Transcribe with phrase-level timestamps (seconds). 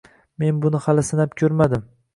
[0.43, 1.87] Men buni hali sinab ko'rmadim